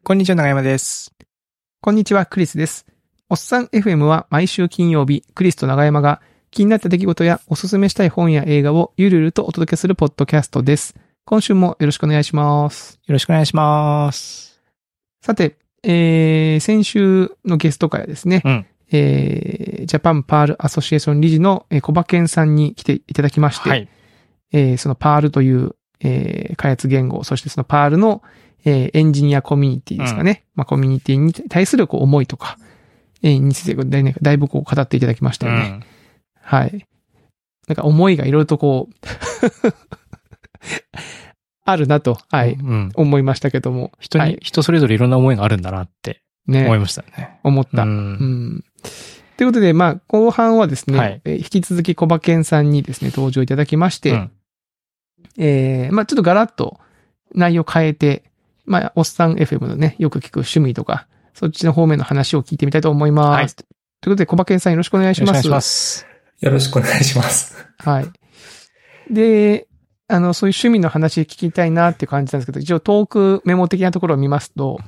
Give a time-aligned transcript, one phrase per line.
[0.00, 1.12] こんにちは、長山です。
[1.80, 2.86] こんにちは、クリスです。
[3.28, 6.20] おっさん FM は毎週金曜日、クリスと長山が
[6.50, 10.96] 気になった出来事やおすすめしたい本や映画をゆるゆるとお届けするポッドキャストです。
[11.24, 12.98] 今週もよろしくお願いします。
[13.06, 14.60] よろしくお願いします。
[15.20, 18.66] さて、えー、先週のゲスト回はですね、うん。
[18.90, 23.88] えー、 Japan Perl Association 理事のえー小馬健さんに来ていただきまして、はい。
[24.52, 28.22] えーその Perl という、えー開発言語、そしてそのパールの、
[28.64, 30.44] えーエンジニアコミュニティですかね。
[30.54, 32.58] まあ、コミュニティに対するこう思いとか、
[33.22, 35.58] えーについてだいねだいぶこう語っていただきましたよね。
[35.60, 35.84] うん。
[36.40, 36.86] はい。
[37.68, 38.94] なんか思いがいろいろとこう、
[41.64, 42.90] あるなと、はい、うん。
[42.94, 43.92] 思いましたけども。
[44.00, 47.38] 人に、はい人それぞれいろんな思いがあるんだなってね思いましたね。
[47.44, 47.84] 思った。
[47.84, 47.94] ううん。
[48.56, 48.64] ん。
[49.36, 54.30] ということで、まあ、後半はですね、はいえー引き続き小馬健さんにですね、登場いただきまして、うん
[55.38, 56.78] えーまあちょっとガラッと
[57.34, 58.24] 内容変えて、
[58.64, 63.56] まあ、おっさん FM のね、よく聞く趣味とか、そっちの方面の話を聞いてみたいと思います。
[63.56, 65.30] はいということで、小馬健さんよろしくお願いします。
[65.30, 66.06] よろしくお願いします。
[66.40, 67.68] よろしくお願いします。
[67.78, 69.14] はい。
[69.14, 69.68] で、
[70.08, 74.80] あの、そういう趣味の話聞きたいなって感じなんですけど、一応トークメモ的なところを見ますと、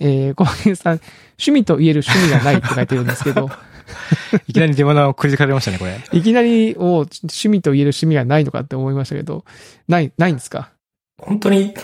[0.00, 1.00] えー、小馬健さん、
[1.32, 3.50] 趣味と言える趣味がないって書いてるんですけど、
[4.48, 6.00] いきなり出花をくじかれましたね、これ。
[6.12, 9.44] いきなり、お趣味と言える趣味がないのかって思いましたけど、
[9.88, 10.70] ない、ないんですか？
[11.18, 11.74] 本当に、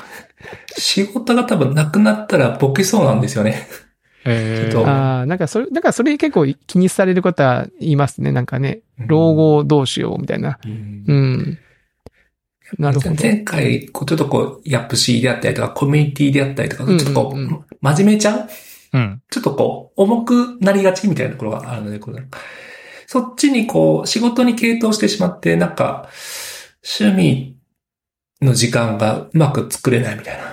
[0.77, 3.67] 仕事が多分なくなったらボケそうなんですよね。
[4.25, 8.33] えちょっとああ、なんかそれ、だからそれ結構気にされる方は言いますね。
[8.33, 10.59] なんかね、老後どうしようみたいな。
[10.65, 11.59] うんうん。
[12.79, 13.17] なるほど。
[13.21, 18.49] 前回、こうちょっとこう、ヤップ C であったりとか、コミュニティであったりとか、ちょっとこう、うんうん真面目ちゃん
[18.93, 19.23] うん。
[19.31, 22.23] ちょっとこう、重くなりがちみたいなところがあるので、これ
[23.07, 26.09] そっちにこう、仕事に傾倒してしまって、なんか、
[27.01, 27.57] 趣味
[28.41, 30.45] の時間がうまく作れないみたいな。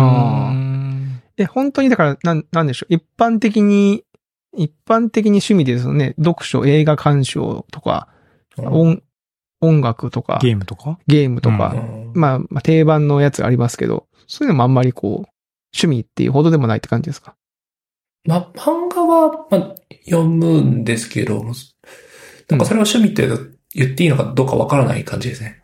[0.00, 0.50] ああ。
[0.50, 2.94] うんえ、本当にだから、なん、なんでしょう？
[2.94, 4.04] 一般的に、
[4.56, 6.14] 一般的に趣味ですよね？
[6.16, 8.08] 読書、映画鑑賞とか、
[8.56, 9.02] 音、
[9.60, 10.98] 音楽とか、ゲームとか？
[11.06, 15.28] ゲームとか、うんまあ、まあ、定番のやつがありますけど、そういうのもあんまりこう、
[15.74, 17.34] 趣味っていうほどでもないって感じですか？
[18.24, 19.74] まあ、漫画は、まあ、
[20.06, 21.44] 読むんですけど、
[22.48, 23.28] なんかそれを趣味って
[23.74, 25.62] 言っていいのかどうかわからない感じですね。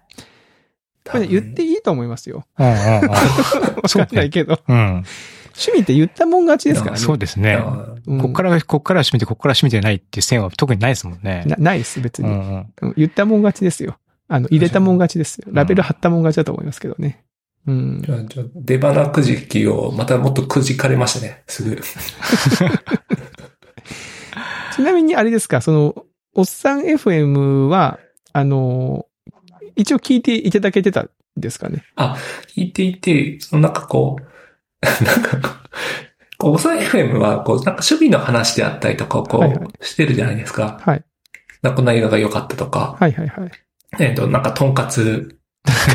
[1.10, 2.44] これ言っていいと思いますよ。
[2.58, 2.76] うんうんう
[3.06, 3.08] ん。
[3.10, 3.18] わ
[3.82, 4.60] かんないけど。
[4.68, 5.04] うん。
[5.54, 6.98] 趣味って言ったもん勝ちですからね。
[6.98, 7.62] そうですね。
[8.06, 11.44] うんこっから、こっから趣味でこっから趣味でないっていう線は特にないですもんね。
[11.46, 12.66] なないです、別に、うんうん。
[12.82, 13.98] うん言ったもん勝ちですよ。
[14.28, 15.50] あの、入れたもん勝ちですよ。
[15.52, 17.24] んラベル貼ったもん勝ちだと思いますけどね。
[17.66, 18.10] うんじ。
[18.10, 21.80] ゃあ、じゃあ出花くじきをまたもっとくじかれましたね、すぐ。
[24.74, 25.94] ちなみにあれですか、その、
[26.34, 27.98] おっさん FM は、
[28.32, 29.06] あの、
[29.76, 31.84] 一応聞いていただけてたんですかね。
[32.56, 34.24] 聞いていて、そのなんかこう、
[35.04, 35.56] なんかこう、
[36.38, 40.78] こう、おさ FM は、こう、なんか趣味の話であったりとかをこう、はいはいしてるじゃないですか。
[40.82, 41.04] はい。
[41.62, 43.50] なんかこの映画が良かったとか、はいはいはい。
[44.00, 45.38] えっと、なんか、とんかつ、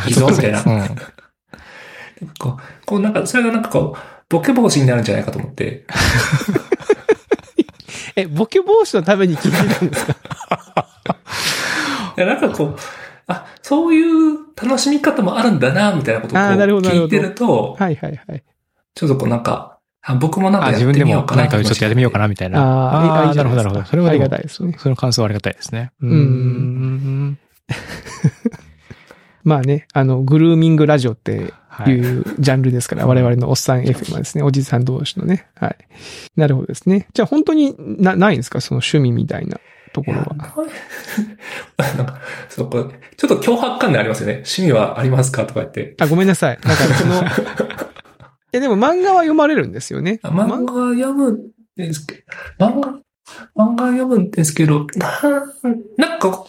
[0.07, 0.63] いいぞ、みたいな。
[0.63, 0.87] うん。
[2.39, 3.99] こう、こうなんか、それがなんかこう、
[4.29, 5.85] ボケ防止になるんじゃないかと思って。
[8.15, 10.15] え、ボケ防止のために聞いてたんですか？
[12.17, 12.77] いやなんかこう、あ、
[13.67, 18.43] そういう楽しみ方もあるんだな、みたいなことを聞いてると、はいはいはい。
[18.95, 22.59] ちょっとこうなんか、あ僕もなんあ、かやっ自分でもてみようかな何かちょっとやってみようかなみたいな。
[22.61, 23.83] あーいいじゃなるほど、なるほど。
[23.85, 24.75] それはありでもがたいですね。
[24.79, 25.91] その感想はありがたいですね。
[26.01, 27.37] んん。
[29.43, 32.19] まあね、あの、グルーミングラジオってはいい。
[32.19, 35.47] うジャンルですから、我々のおっさん FM はですね、おじさん同士のね。
[35.55, 35.75] はい。
[36.37, 37.07] なるほどですね。
[37.13, 38.61] じゃあ本当にな、ないんですか？
[38.61, 39.59] その趣味みたいな
[39.97, 40.35] ところは。
[41.95, 42.19] なんか、
[42.49, 42.83] そう、これ、
[43.15, 44.33] ちょっと脅迫観念ありますよね。
[44.33, 45.95] 趣味はありますかとか言って。
[45.99, 46.59] あ、ごめんなさい。
[46.63, 47.23] なんかその、
[48.53, 50.19] え、でも漫画は読まれるんですよね。
[50.21, 52.23] あ漫画は読むんですけ
[52.59, 52.89] ど、漫画、
[53.55, 55.19] 漫画は読むんですけど、な、
[55.97, 56.45] なんか、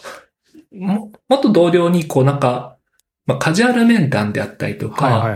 [0.71, 2.77] も、もっと同僚に、こうなんか、
[3.25, 5.35] まあ、カジュアル面談であったりとか、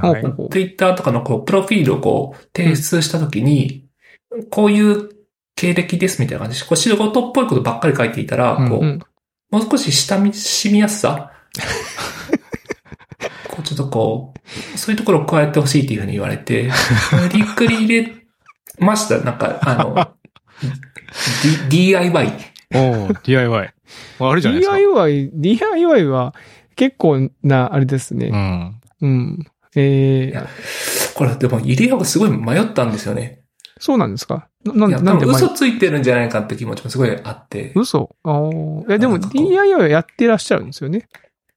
[0.51, 3.85] ツイッターとかのこう、プロフィールをこう、提出したときに、
[4.49, 5.09] こういう
[5.55, 8.99] 経歴ですみたいな感じで、こう仕事っぽいことばっかり書いていたら、うんこう、うん。
[9.51, 11.31] もう少し親しみやすさ？
[13.49, 14.33] こうちょっとこ
[14.73, 16.71] う、そういうところを加えてほしいっていうふうに言われて、
[17.11, 18.13] 無理くり入れ
[18.79, 19.19] ました？
[19.19, 20.09] なんか、あの、
[21.69, 22.33] D、DIY。
[22.75, 23.73] おう DIY。
[24.19, 24.77] あるじゃないですか。
[24.77, 26.33] DIY、DIY は
[26.75, 28.29] 結構な、あれですね。
[28.29, 28.81] うん。
[29.01, 29.45] うん。
[29.75, 30.47] えーいや、
[31.13, 33.42] これでも入れようがすごい迷ったんですよね。
[33.79, 34.47] そうなんですか？
[34.65, 37.73] な、なんなんで嘘ついてるんじゃないかって気持ちもすごいあって。
[37.75, 38.15] 嘘？
[38.23, 38.49] ああ。
[38.87, 41.07] いや、でも DIY はやってらっしゃるんですよね？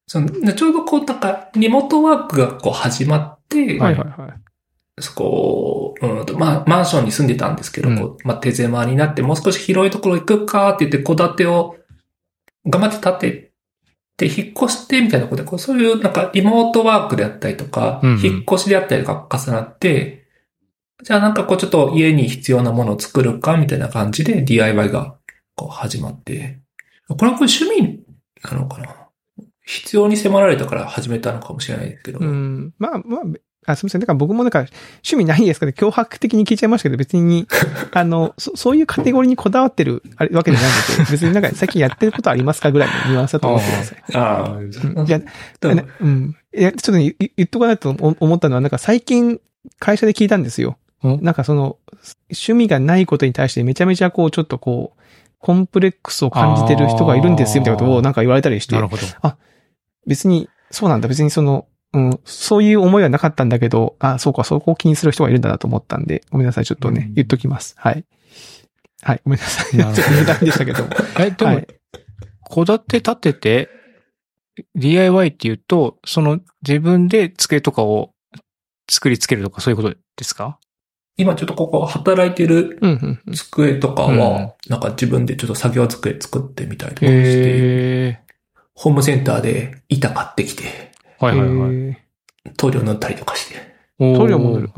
[0.07, 5.03] そのちょうどこう、なんか、リモートワークがこう始まって、はいはいはい。
[5.03, 11.77] そこ、うんと、まあ、マンションに住んでたんですけど、うんこうまあ、手狭になって、もう少し広いところ行くかって言って、戸建てを
[12.67, 13.53] 頑張って建て
[14.17, 20.26] て、引っ越してみたいなことで、こうそういうなんかリモートワークであったりとか、うんうん引っ越しであったりとか重なって、
[21.03, 25.17] じゃあなんかこうちょっと家に必要なものを作るかみたいな感じで DIY が
[25.55, 26.61] こう始まって、
[27.09, 28.01] これはこれ趣味
[28.43, 28.95] なのかな？
[29.65, 32.21] 必要に迫られたから始めたのかもしれないですけど。
[32.21, 32.73] うん。
[32.79, 34.01] まあまあ、あ、すみません。
[34.01, 34.61] だから僕もなんか
[35.05, 35.75] 趣味ないですかね。
[35.77, 37.49] 脅迫的に聞いちゃいましたけど、別に、
[37.93, 43.99] あの、そそういうカテゴリーにこだわってるあれわけじゃないので、別になんか 最近やってることありますかぐらいのニュアンスだと思ってください。
[44.15, 46.37] ああ、うんいや、でもねうん。
[46.57, 49.41] いや、ちょっとね、言言っとかないと思思ったのは、なんか最近
[49.81, 50.79] 会社で聞いたんですよ。
[51.15, 51.79] うんなんかその、
[52.31, 55.03] 趣味がないことに対してめちゃめちゃこう、ちょっとこう、
[55.39, 59.03] コンプレックスを感じてる人がいるんですよ、みたいなことをなんか言われたりしてな、るほど。
[60.07, 67.75] 別に、そうなんだ、別にその、うん、そういう思いはなかったんだけど、あ、そうか、そこを気にする人がいるんだなと思ったんで、ごめんなさい、ちょっとね、うん言っときます。
[67.79, 68.05] はい。
[69.03, 69.71] はい、ごめんなさい。
[69.71, 70.91] ちょっと無駄でしたけども。
[71.21, 71.67] え、でもはい、
[72.51, 73.69] 戸建て建てて、
[74.75, 78.13] DIY っていうと、その自分で机とかを
[78.91, 80.59] 作りつけるとかそういうことですか？
[81.17, 82.79] 今ちょっとここ働いてる。
[83.35, 88.19] 机とかうんは、なんか自分でちょっと作業机作ってみたりとかして、へ
[88.75, 91.25] ホームセンターで板買ってきて、ー。
[91.25, 91.71] はいはいはい。
[92.45, 93.55] え塗料塗ったりとかして、
[93.99, 94.71] 塗料も塗る。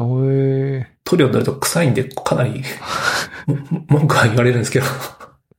[1.04, 2.62] 塗料塗ると臭いんでかなり
[3.46, 3.58] も
[3.88, 4.86] 文句は言われるんですけど、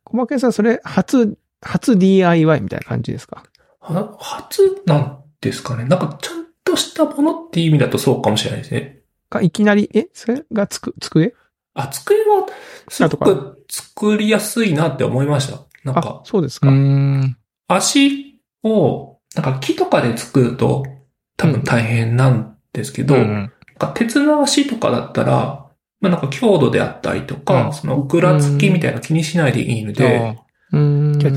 [0.06, 3.44] 小馬健さん、それ、初、初 DIY みたいな感じですか？
[3.82, 5.84] は初なんですかね。
[5.86, 8.99] なんかちゃんとしたものっていう意味だとそうかもしれないですね。
[9.30, 11.34] か、いきなり、え、それがつく、机
[11.74, 12.48] あ、机は
[12.90, 15.60] すごく作りやすいなって思いました。
[15.84, 16.70] なんあか、、うそうですか。
[17.68, 20.86] 足を、なんか木とかで作ると
[21.38, 23.34] 多分大変なんですけど、うん。
[23.34, 25.68] なんか鉄の足とかだったら、
[26.02, 27.74] まあなんか強度であったりとか、うん。
[27.74, 30.38] そのぐらつきみたいなの気にしないでいいので、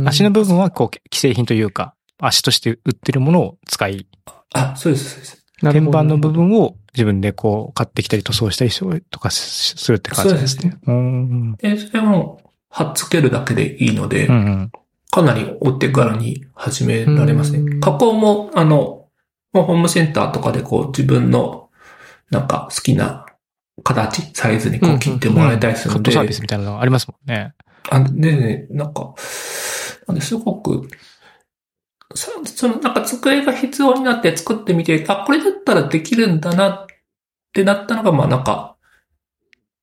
[0.06, 4.06] 足の部分はこう既製品というか、足として売ってるものを使い、
[4.54, 5.44] あ、そうです、そうです。
[5.60, 8.80] 天板の部分を自分でこう買ってきたり塗装したりし
[9.10, 10.76] とかすするって感じですね。
[10.86, 11.56] うーん。
[11.56, 14.72] で、それも貼っつけるだけでいいので、うんうん。
[15.10, 17.80] かなりお手軽に始められますうんね。
[17.80, 19.06] 加工も、あの、
[19.52, 21.68] ホームセンターとかでこう自分の
[22.30, 23.26] なんか好きな
[23.82, 27.54] 形、サイズにこう切ってもらえたりするので、カットサービスみたいなのがありますもんね。
[27.90, 29.14] あでね、なんか、
[30.06, 30.88] なんですごく、
[32.14, 36.86] そそのなんか机が必要になって作ってみて、あ、これだったらできるんだなっ
[37.52, 38.76] てなったのが、まあなんか、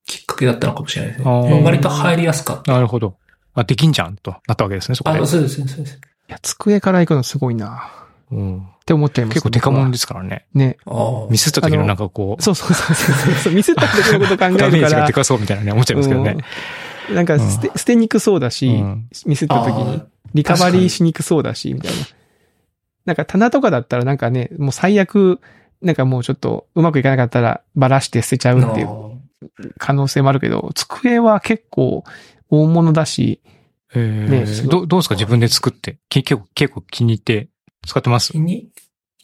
[0.06, 1.62] きっかけだったのかもしれないですね。
[1.64, 2.72] 割と入りやすかった。
[2.72, 3.18] なるほど。
[3.54, 5.26] あ、できんじゃんとなったわけですね、そこであ、。
[5.26, 5.96] そうですね、そうです。
[5.96, 7.92] いや、机から行くのすごいな
[8.32, 9.34] うん、って思っちゃいます。
[9.36, 10.46] 結構デカモンでですからね。
[10.54, 10.78] ね。
[10.86, 11.32] ああ。
[11.32, 13.54] ミスった時のなんかこう、そうそうそうそうそう。
[13.54, 15.14] ミスった時のこと考えダメーるからジがで。
[15.14, 16.36] かそうみたいなね、思っちゃいますけどね。
[16.38, 16.44] うん
[17.14, 21.98] なんか捨て、捨てにくそうだし、うんミスった時にあリカバリーしにくそうだし、みたいな。
[23.06, 25.40] なんか棚とかだったらなんかね、もう最悪、
[25.82, 28.90] なんかもうちょっとうまくいかなかったらばらして捨てちゃうっていう
[29.78, 32.04] 可能性もあるけど、机は結構
[32.50, 33.42] 大物だし、
[33.96, 35.16] えねーどどうですか？
[35.16, 35.98] 自分で作って。
[36.10, 37.48] け結構、結構気に入って
[37.88, 38.34] 使ってます？
[38.34, 38.70] 気に、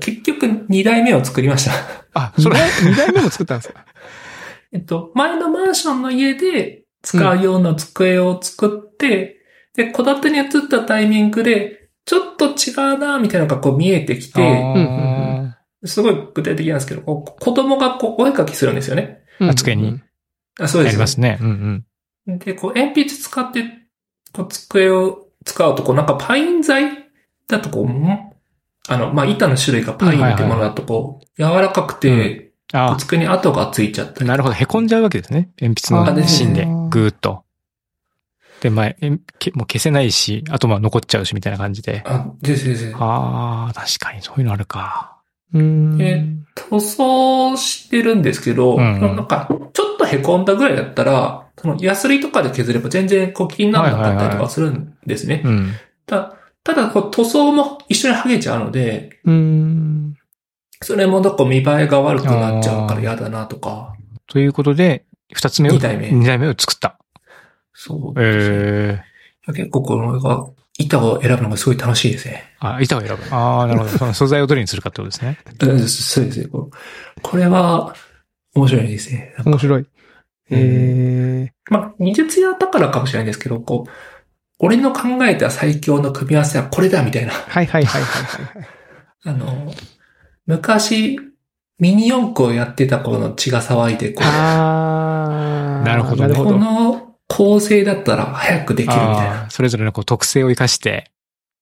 [0.00, 1.72] 結局2代目を作りました。
[2.14, 3.86] あ、二それ、代二代目も作ったんですか？
[4.72, 9.36] えっと、前のマンションの家で使うような机を作って、
[9.76, 15.54] で、戸建てに移ったタイミングで、ちょっと違うな、みたいなのがこう見えてきて、うん
[15.86, 19.22] すごい具体的なんですけど、こう子供がこうお絵描きするんですよね。
[19.40, 20.00] うん机に。
[20.58, 20.92] あそうです。
[20.92, 21.38] やりますね。
[21.40, 21.84] うん
[22.26, 22.38] うん。
[22.38, 23.64] で、こう鉛筆使って、
[24.32, 27.10] こう机を使うと、こうなんかパイン材
[27.48, 28.30] だとこう、ん？
[28.88, 34.26] あの、まあ、板の種類がパインってものだとこう、柔らかくて、あ机に跡がついちゃったり。
[34.26, 34.54] なるほど。
[34.54, 35.50] 凹んじゃうわけですね。
[35.60, 37.43] 鉛筆あの芯でぐーっと。
[38.64, 42.02] で、前、えんけもう消せないし、あとまあ残っちゃうし、みたいな感じで。
[42.06, 42.94] あ、ですです。
[42.96, 45.18] ああ、確かにそういうのあるか。
[45.52, 46.00] うん。
[46.00, 55.42] え塗装してるんですけど、うんうんなんか、ちょっと凹んだぐらいだったら、その、ヤスリとかで削れば全然こう気にならなかったりとかするんですね。
[55.44, 55.72] うん。
[56.06, 60.14] たただ、こう塗装も一緒に剥げちゃうので、うん。
[60.80, 63.92] それもどこ見栄えが悪くなっちゃうから嫌だなとか。
[64.26, 65.04] ということで、
[65.34, 66.98] 二つ目を、二代目二代目を作った。
[67.74, 69.04] そうですね、え
[69.48, 70.46] え結構このが、
[70.78, 72.54] 板を選ぶのがすごい楽しいですね。
[72.58, 73.16] あ、板を選ぶ。
[73.30, 73.90] ああ、なるほど。
[73.98, 75.38] その素材をどれにするかってことですね。
[75.60, 76.48] うんそうですね。
[77.22, 77.94] これは、
[78.54, 79.34] 面白いですね。
[79.44, 79.86] 面白い。
[80.50, 83.90] えまあ、技術屋だからかもしれないんですけど、こう、
[84.58, 87.32] 俺の考えた最強の組み合わせはこれだみたいな。
[87.32, 88.66] ー、はいはいはいはい。
[89.26, 89.72] あの、
[90.46, 91.18] 昔、
[91.78, 95.86] ミニ四駆をやってた頃の血が騒いで、こう、あー。
[95.86, 96.58] なるほどねこなるほど。
[96.58, 96.93] の
[97.28, 99.50] 構成だったら早くできるみたいな。
[99.50, 101.10] それぞれのこう特性を生かして、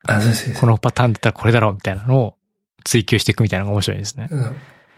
[0.07, 2.35] あ、そうですこのパターンだったらこれだろうみたいなのを
[2.85, 4.28] 追求していくみたいなのが面白いですね。
[4.31, 4.57] うん。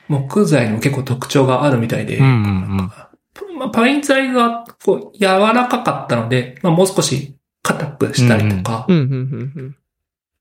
[0.09, 3.59] 木材にも結構特徴があるみたいで、うんうんうん。
[3.59, 8.87] まあ、パイン材がこう柔らかかったので、まあ、もう少し硬くしたりとか。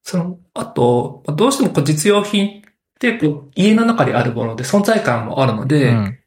[0.03, 2.61] その、あと、まあどうしてもこう実用品っ
[2.99, 6.19] てこう家の中にあるもので存在感もあるので、うん。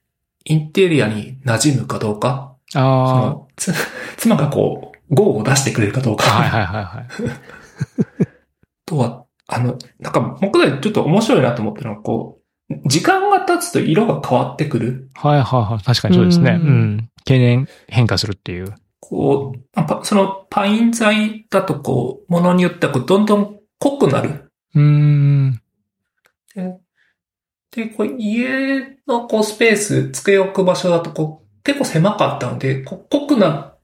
[0.49, 3.73] インテリアに馴染むかどうか、そあのつ
[4.17, 6.17] 妻がこう、ゴーを出してくれるかどうあ。
[6.17, 7.07] か、はいはいはいはい。
[7.07, 8.27] あ
[8.87, 12.39] とは、あの、なんか木材ちょっと面白いなと思ったのは、こ
[12.71, 15.11] う、時間が経つと色が変わってくる。
[15.15, 15.85] はいはいはい。
[15.85, 16.59] 確かにそうですね。
[16.61, 17.11] ううんん。
[17.25, 18.75] 経年変化するっていう。
[19.01, 19.61] こう、
[20.05, 24.51] そのパイン材だとこう、ものによってはこうどんどん濃くなる。
[24.75, 25.61] うーん。
[26.55, 26.79] で、
[27.71, 33.75] でこう家のこうスペース、机を置く場所だとこう、結構狭かったので、濃くな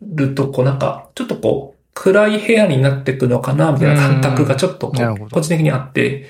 [0.00, 4.92] るとこうなんか、ちょっとこう、暗い部屋になっていくのかな、みたいな感覚がちょっと
[5.30, 6.26] 個人的にあって、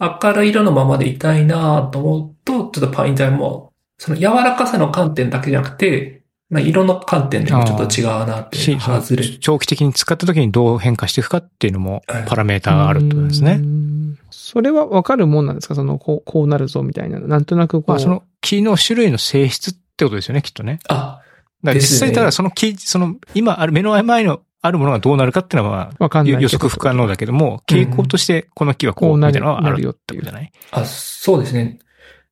[0.00, 13.54] 明るい色のままでいたいなと思うと、ちょっとパイン材も、その柔らかさの観点だけじゃなくて、まあ、色の観点でもちょっと違うなって外れ長期的に使った時にどう変化していくかっていうのもはいパラメーターがあるってことですうね。
[13.54, 14.18] ん。
[14.30, 15.74] それはわかるもんなんですか？
[15.74, 17.26] その、こう、こうなるぞみたいなの。
[17.26, 17.90] なんとなくこう。
[17.92, 20.80] まあその木の種類の性質ってことですよね、きっとね。
[20.88, 21.20] あ、
[21.62, 26.42] だから実際ただその木、その今ある目の前のあるものがどうなるかっていうのはわかんない。
[26.42, 30.52] 予測不可能だけども、傾向としてこの木はこうみたいなのはあるよっいうっててことじゃない？
[30.70, 31.78] あ、そうですね。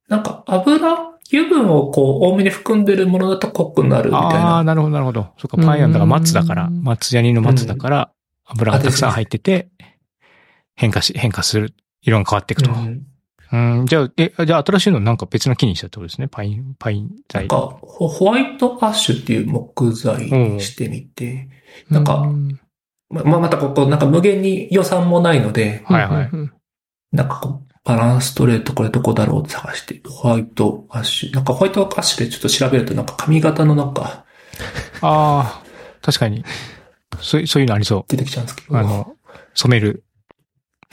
[0.08, 0.76] なんか油、
[1.32, 4.64] 油分をこう多めに含んでるものだと濃くなるみたいああー、な。
[4.64, 5.28] なるほど、なるほど。
[5.38, 8.10] そっか、パイアンだから松だから、うん松ヤニの松だから、
[8.44, 9.68] 油がたくさん入ってて、
[10.74, 11.74] 変化し、変化する。
[12.02, 12.70] 色が変わっていくと。
[12.72, 13.06] うん
[13.52, 16.28] うん、じゃあ、え、じゃあ新しいのなんか別の木にしたってことですね？
[16.28, 17.48] パイン、パインなん材。
[17.48, 21.48] か、ホホワイトアッシュっていう木材にしてみて、
[21.90, 22.58] なんかうん
[23.10, 26.30] ま、まあまたここ、なんか無限に予算もないので、はいはい
[27.14, 31.34] なんかこう、バランス取れるとこれどこだろうって探して、ホワイトアッシュ。
[31.34, 34.24] なんかホワイトアッシュでちょっと調べるとなんか髪型のなんか
[35.02, 35.62] ああ、
[36.00, 36.42] 確かに。
[37.20, 38.72] そういう、そういうのありそ出てきちゃうんですけう。
[38.72, 38.78] ど。
[38.78, 39.14] あの、
[39.52, 40.04] 染める。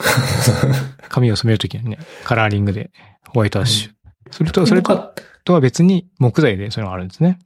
[1.08, 2.90] 髪を染めるときにね、カラーリングで、
[3.28, 3.90] ホワイトアッシュ。
[4.30, 5.12] それと、それとか、
[5.44, 7.38] とは別に木材でそういうのがあるんですね。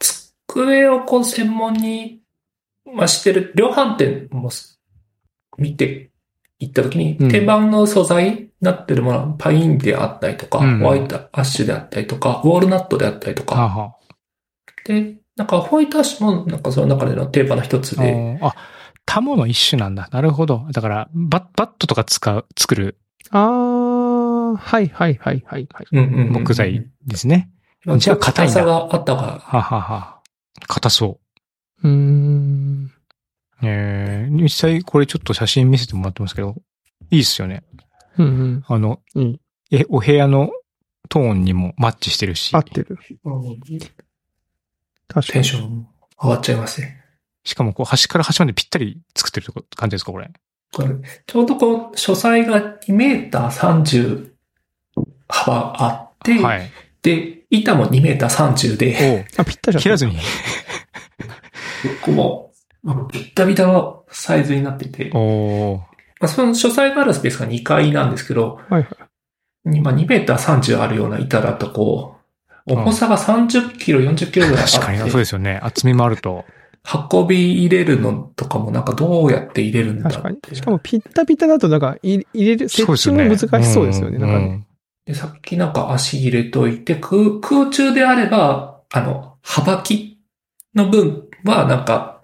[0.00, 2.20] 机をこう専門に、
[2.84, 4.80] まあ、してる量販店もす
[5.58, 6.10] 見て
[6.58, 7.30] 行った時に、うん。
[7.30, 10.78] 定番の素材になってるものはパインであったりとか、うん。
[10.78, 13.96] ホワイトアッシュであったりとか、ウォールナットであったりとはあ、か、は
[14.86, 18.54] で、なんかホワイトアッシュもなんかその中での定番の一つあ、で、あ、
[19.06, 20.08] タモの一種なんだ。
[20.12, 20.66] なるほど。
[20.72, 22.98] だから、バッ、バットとか使う、作る
[23.30, 25.86] ああ、はいはいはいはいはい。
[25.92, 27.50] うんうんうんうん木材ですね。
[27.84, 30.20] まあじゃあ硬いんだ硬さがあったが、ははは。
[30.66, 31.20] 硬そ
[31.82, 32.84] うーん。
[32.84, 33.66] う。
[33.66, 36.56] えー、実際これちょっと写真見せてもらってますけど、
[37.10, 37.64] いいっすよね。
[38.18, 38.64] うんうん。
[38.66, 40.50] あの、うんえ、お部屋の
[41.08, 42.98] トーンにもマッチしてるし合、ってる。
[43.24, 43.60] うん
[45.08, 45.24] 確かに。
[45.32, 45.88] テンション
[46.22, 47.05] 上がっちゃいますね。
[47.46, 50.30] しかもこう端から端までぴったり作ってるって感じですか、これ？
[50.72, 50.88] これ
[51.26, 54.30] ちょうどこう、書斎が2メーター30
[55.28, 56.70] 幅あって、はい。
[57.02, 60.16] で、板も2メーター30で、おあ、ぴったりだ切らずに。
[60.18, 60.20] こ
[62.02, 65.80] こも、まあビッタビタのサイズになっていて、まおー
[66.20, 68.88] あ、その書斎があるスペースが2階なんですけど、はいは
[69.66, 69.70] い。
[69.70, 72.16] にまあ、2メーター30あるような板だとこ
[72.66, 75.60] う、重さが30キロ、40キロぐらいあ確かに、って、そうですよね。
[75.62, 76.44] 厚みもあると。
[77.12, 80.40] 運び入れるのとかもなんかどうやって入れるんだ確かにっ。
[80.40, 80.54] て。
[80.54, 84.18] しかもぴったぴっただと、なんか入入れる、設置も難しそうですよね。
[84.18, 84.66] なんかね。
[85.04, 90.18] で、さっきなんか足入れといて、空空中であれば、あの、幅木
[90.74, 92.22] の分はなんか、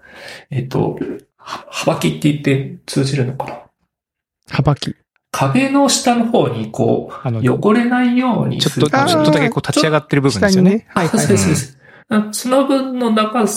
[0.49, 0.97] えっ、と、
[1.37, 3.59] は幅木って言って通じるのかな
[4.49, 4.95] 幅木。
[5.31, 10.85] 壁の下の方にこあの、う、ちょ汚れないようにっと、するちょっとだけこう立ち上がってる部分ですよね。
[10.89, 11.79] はいあはいそうですそうです。
[12.09, 13.47] あその分の長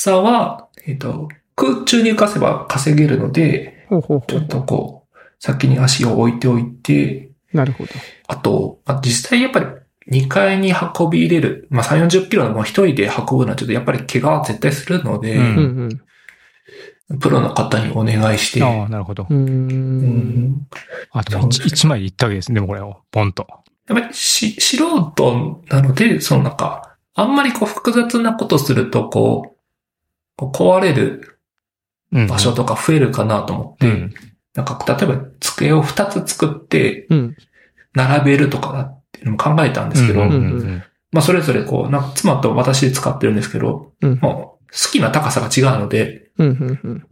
[0.00, 7.90] さは、えっ、と、空中に浮かせば稼げるので、ほうほうほうちょっとこう、先に足を置いておいて、なるほど。
[8.28, 9.66] あと、まあ、実際やっぱり
[10.22, 16.00] 2階に運び入れる、まあ、3、40キロのもう一人で運ぶのはちょっとやっぱり怪我は絶対するので、うんうん
[17.10, 17.18] うん。
[17.18, 19.34] プロの方にお願いして、ああ、なるほどう。
[19.34, 20.68] んん
[21.10, 22.54] あ、でも一一枚でいったわけですね。
[22.54, 23.48] でもこれを、ポンと。
[23.88, 29.57] やっぱりし素人なので、そのなんか、あんまりこう複雑なことすると、こう
[30.46, 31.40] 壊れる
[32.12, 32.26] うん。
[32.26, 34.14] 場所とか増えるかなと思って、うん。
[34.54, 37.36] なんか、例えば机を2つ作って、うん。
[37.92, 44.18] 並べるとかだっっていうのも考えたんですけど、うんうんうんまあそれぞれこう、なんか妻と私で使ってるんですけど、うん。
[44.20, 46.48] もう好きな高さが違うので、うん。
[46.48, 46.80] うん。
[46.84, 47.06] うん。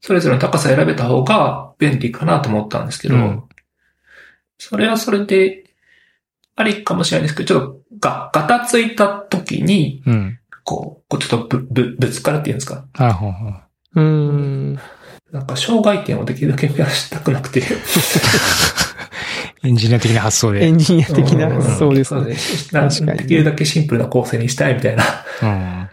[0.00, 3.42] それぞれの高さ選べた方が便利かなと思ったんですけど、うん
[4.58, 5.74] それはそれで、
[6.54, 10.38] ありかもしれないですけど、ちょっとが、ガタついた時に、うん。
[10.64, 12.86] こう、こうちょっとぶ、ぶ、ぶつかるっていうんですか？
[12.98, 13.32] なるほど。
[13.96, 14.74] うーん。
[15.32, 17.62] なんか、障害点をできるだけ増やしたくなくて。
[19.64, 20.64] エンジニア的な発想で。
[20.66, 22.20] エンジニア的な発想ですね。
[22.20, 22.74] そうです。
[22.74, 25.04] な確かにねできるだけシンプルな構成にしたいみたいな。
[25.42, 25.88] うん。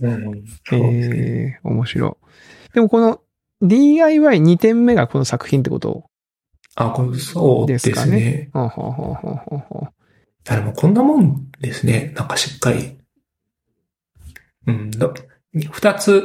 [0.00, 0.44] うん。
[0.72, 2.18] ええ面白
[2.70, 2.74] い。
[2.74, 3.20] でもこの
[3.62, 6.04] DIY2 点目がこの作品ってこと？
[6.76, 7.94] あ、これそうですね。
[7.94, 12.12] ですかねほうほうほうほうほうほいやでもこんなもんですね。
[12.16, 12.98] なんかしっかり。
[14.66, 14.90] うん。
[14.90, 15.12] だ
[15.70, 16.24] 二つ、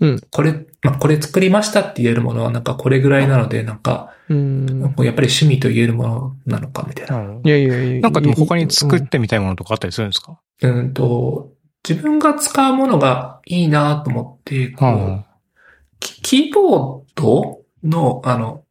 [0.00, 4.34] うんこれ、まあ、これ作りましたって言えるものはなんかこれぐらいなので、なんか、う。
[4.34, 4.66] ん。
[4.80, 7.40] やっぱり趣味と言えるものなのかみたいな。
[7.44, 8.00] いやいやいや。
[8.00, 10.40] なんかでも他に作っうんてみたいものとかあったりするんですか？
[10.62, 11.52] うんと、
[11.88, 15.24] 自分が使うものがいいなと思って、こう、うん
[16.00, 18.64] キキーボードの、あの、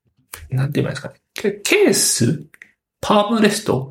[0.49, 1.15] なんて言えばいいんですかね。
[1.33, 2.45] ケケース？
[2.99, 3.90] パームレスト？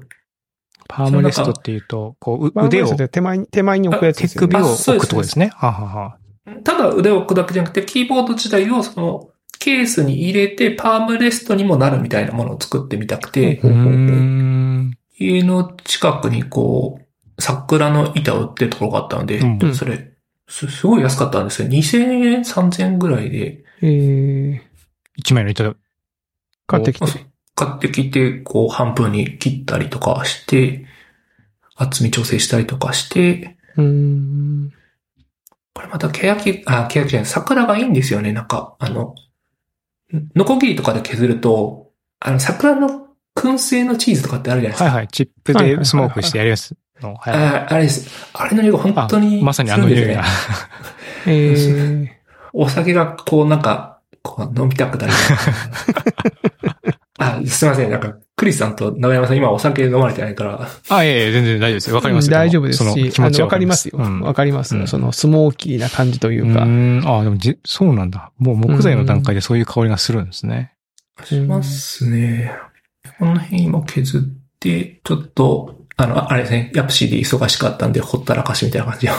[0.90, 4.34] パームレストっていうと、こう、腕を、手前に、手前に置くやつで手。
[4.40, 5.52] 首を置くとこですね。
[5.54, 6.16] ははは。
[6.64, 9.30] ただ腕を置くだけじゃなくて、キーボード自体をその、
[9.60, 13.60] ケースに入れて、パームレストにもなるみたいなものを作ってみたくて。
[15.18, 20.12] 家の近くにこう、桜の板を売ってるところがあったので、うんそれ、
[20.48, 21.68] す、すごい安かったんですよ。
[21.68, 24.60] 2000円、3000円ぐらいで、えー、
[25.16, 25.76] 一枚の板で、
[26.66, 27.29] 買ってきて。
[27.60, 30.86] 買ってきて、こう、半分に切ったりとかして、
[31.76, 34.72] 厚み調整したりとかして、うーん。
[35.74, 38.32] これまた、欅、あ、欅じゃない、桜がいいんですよね。
[38.32, 39.14] なんか、あの、
[40.34, 44.84] ノコギリとかで削ると、あの、桜の燻製のチーズとかってあるじゃないですか。
[44.86, 47.14] はいはい、チップはいはいはいはいでスモークしてやりやすいの。
[47.14, 48.10] はいああれです。
[48.32, 50.24] あれの色が本当に、まさにあの匂いが。。
[51.26, 52.08] えー、
[52.54, 55.12] お酒がこうなんか、こう飲みたくなる。
[57.20, 57.90] あ、すいません。
[57.90, 60.68] なんか、クリスさんと長山さん今お酒飲まれてないから。
[60.88, 61.96] あ、いやいや、全然大丈夫ですよ。
[61.96, 63.98] わかりますよ大丈夫ですそのし、気持ちわかりますよ。
[63.98, 66.62] うんわかりますうんそのスモーキーな感じというか。
[66.62, 67.06] うーん。
[67.06, 68.32] あ、でもじ、そうなんだ。
[68.38, 70.72] もう木材の段階でそういう香りがするんですね。
[71.24, 72.56] しますね。
[73.18, 74.22] この辺今削っ
[74.58, 76.72] て、ちょっと、あの、ああれですね。
[76.74, 79.12] ヤプシーで忙しかったんで、ほったらかしみたいな感じを。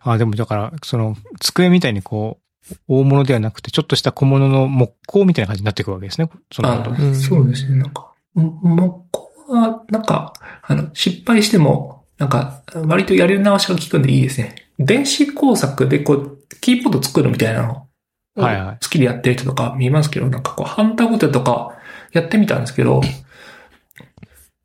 [0.00, 2.47] あ、でもだから、その、机みたいにこう、
[2.86, 6.28] 大物ではなくて、ちょっとした小物の木工みたいな感じになっていくわけですね。
[6.52, 6.90] その後。
[6.90, 7.76] うんそうですね。
[7.76, 14.54] なんか、もう、ここは、なんか、あの、失敗しても、なんか、割とやり直しが効くんでいいですね。
[14.78, 17.88] 電子工作でこう、キーボード作るみたいなの
[18.36, 21.76] を、はいはい好きでやってる人とか見ますけど、なんかこう、ハンターゴテとか
[22.12, 23.00] やってみたんですけど、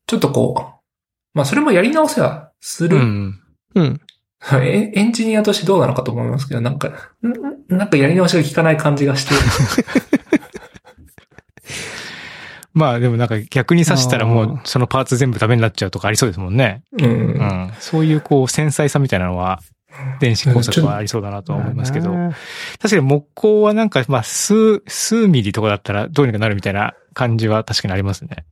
[0.06, 0.84] ちょっとこう、
[1.34, 2.98] まあそれもやり直せはする。
[2.98, 3.42] うん。
[3.76, 4.02] うん。
[4.62, 6.94] エエンジニアとしてどうなのかと思いますけど、なんか、ん
[7.70, 9.34] なんかやり直しが効かない感じがして。
[12.74, 16.82] まあでもなんか逆に刺したらもあうそのパーツ全部ダメになっちゃうとかありそうですもんね。
[17.00, 17.72] うんうん。
[17.80, 19.60] そういうこう繊細さみたいなのは、
[20.20, 22.12] 電子工作はありそうだなとは思いますけど。
[22.82, 28.46] 確かに木工はなんかまあ数、数ミリとかだったらどうにかなるみたいな感じは確かにありますね。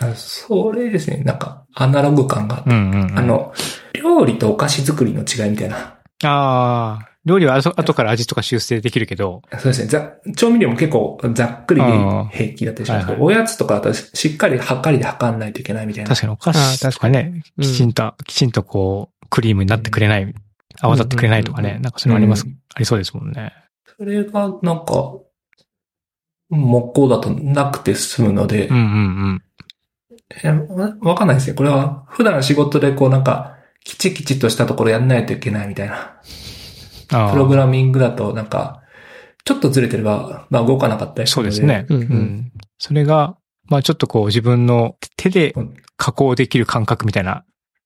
[0.00, 2.62] あそれですね、なんか、アナログ感が。
[2.66, 3.18] うんうん、うん。
[3.18, 3.52] あ、の、
[4.00, 5.98] 料理とお菓子作りの違いみたいな。
[6.24, 9.86] ああ、料理は後後から味とか修正できるけど、そうですね。
[9.88, 11.88] ざ調味料も結構ざっくりで
[12.32, 16.08] 平気だったりしますけど、うんおやつとかだとしっかり測りで測んないといけないみたいな。
[16.08, 20.34] 確かにお菓子とかね、にきちんと、きちんとこう、クリームになってくれない、
[20.80, 23.52] 泡立ってくれないとかね、うんなんかそういうのあります、うんありそうですもんね。
[23.98, 25.14] それがなんか、
[26.50, 29.42] 木工だとなくて済むのでうん、うん
[30.42, 31.54] えわわかんないですね。
[31.54, 33.57] これは普段仕事でこうなんか、
[33.88, 36.20] きちきちとしたところやんないといけないみたいな。
[37.30, 38.82] プログラミングだとなんか、
[39.44, 41.56] ちょっとずれてれば、まあ動かなかったりするので。
[41.56, 41.86] そうですね。
[41.88, 47.44] うんうんうんそれが、まあちょっとこう自分の手でうん加工できる感覚みたいな、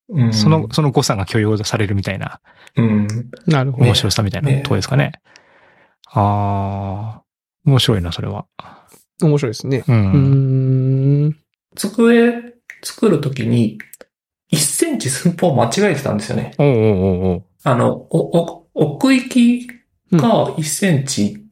[0.09, 0.33] うん。
[0.33, 2.39] その、その誤差が許容されるみたいな、
[2.75, 3.07] うん。
[3.47, 3.85] なるほど。
[3.85, 5.13] 面白さみたいなねとこですかね。
[6.11, 7.23] ああ、
[7.65, 8.45] 面白いな、それは。
[9.21, 9.83] 面白いですね。
[9.87, 9.91] う。
[9.91, 11.37] うんーん。
[11.75, 13.79] 机作るときに、
[14.53, 16.53] 1センチ寸法間違えてたんですよね。
[16.59, 19.67] おうおうおうあの、お、お、奥行き
[20.11, 21.43] が1センチ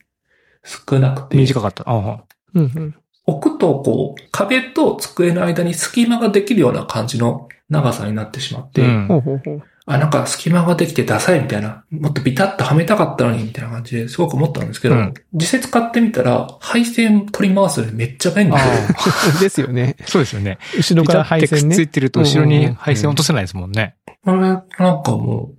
[0.63, 1.83] 少なくて、短かった。
[1.89, 2.95] ああうんうん。
[3.25, 9.63] 置くとこう、壁と机の間に隙間ができるような感じの長さになってしまって、うん。
[9.93, 18.59] あ、なんか隙間ができてダサいみたいな、もっとビタッとはめたかったのにみたいな感じですごく思ったんですけど、うん実際使ってみたら、配線取り回すのにめっちゃ便利で、
[19.41, 19.95] ですよね。
[20.05, 20.57] そうですよね。
[20.77, 21.87] 後ろから配線ねくっつい。
[21.87, 23.95] てると後ろに配線落とせないですもんね。
[24.23, 24.63] これ、なん
[25.03, 25.51] かも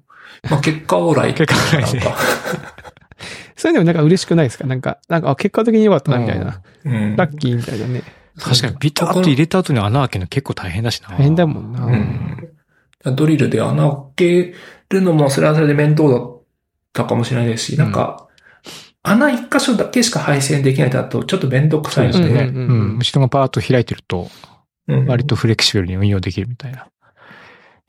[0.45, 1.35] う、まあ、結果オーライ。
[1.35, 2.19] 結果オーライねなんか
[3.57, 6.61] それでもなんか嬉しくないですかなんか、なんか、あ結果的に良かったな、みたいな。
[6.85, 7.17] うん。
[7.17, 8.03] ラッキーみたいなね。
[8.39, 11.11] 確かにビタッと入れた後に穴開けるの結構大変だしな。
[11.11, 11.85] 大変だもんな。
[11.85, 12.49] うん。
[13.05, 14.55] ドリルで穴を開け
[14.91, 16.41] るのもそれはそれで面倒だっ
[16.93, 18.29] たかもしれないですし、なんか、
[19.03, 22.69] 穴一箇所だけしか配線できないだとちょっと面倒くさいので、うんうん。
[22.69, 22.99] うん。
[22.99, 24.29] 後ろがパーッと開いてると、
[24.87, 25.07] うん。
[25.07, 26.89] 割とフレキシブルに運用できるみたいな。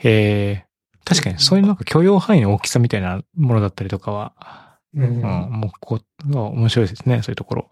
[0.03, 5.03] えー、確かにそういうなんか許容範囲の大きさみたいなものだったりとかは、うん。
[5.03, 7.69] うん、もうこう、面白いですね、そういうところ。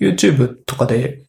[0.00, 1.22] YouTube とかで、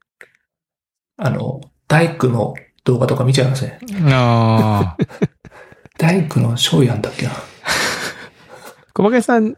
[1.17, 2.55] あの、大工の
[2.87, 3.79] 動画とか見ちゃいますね。
[4.09, 5.03] ああ、
[5.97, 7.33] 大工のショーヤンだっけな。
[8.93, 9.55] 小馬鹿さん、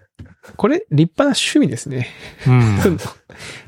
[0.57, 2.09] これ立派な趣味ですね。
[2.47, 2.97] うん。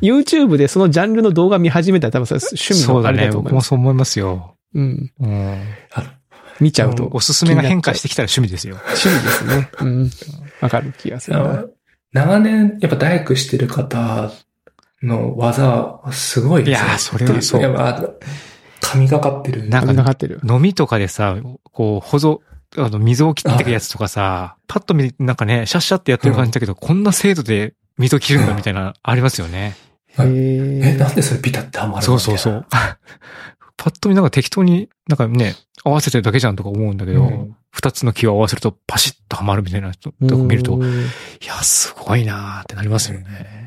[0.01, 3.17] YouTube でそのジャンルの動画見始めたら多分それ趣味そうだね。
[3.17, 3.69] のあれだと思います。
[3.69, 4.55] 僕もそう思いますよ。
[4.73, 5.13] うん。
[5.19, 5.63] うん。
[6.59, 7.07] 見ちゃうと。
[7.13, 8.79] おすすめが変化してきたら趣味ですよ。
[8.83, 9.69] 趣味ですね。
[9.79, 10.09] うん。
[10.61, 11.65] わかる気がするな。
[12.13, 14.31] 長年、やっぱ大工してる方
[15.03, 16.87] の技はすごいですね。
[16.87, 18.09] いやーそれはそうやっぱ、
[18.81, 19.69] 神がかってる。
[19.69, 20.41] なんか神がかってる。
[20.43, 21.37] 飲みとかでさ、
[21.71, 22.39] こう、保存、
[22.77, 29.75] あの、溝を切っていくやつとかさ、パッと見、なんかね、シャッシャってやってる感じだけど、こんな精度で溝切るんだみたいな、ありますよね。
[30.19, 32.01] へえ、ーなんでそれピタってはまるの？
[32.01, 32.65] そうそうそう。
[33.77, 41.05] パッと見なんか適当に、なんかね、合わせてるだけじゃんとか思うんだけどうん、二、つの木を合わせるとパシッとはまるみたいな人とか見ると、うんい
[41.47, 43.60] や、すごいなーってなりますよね。